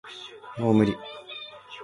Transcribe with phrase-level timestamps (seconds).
[0.57, 0.97] もう無理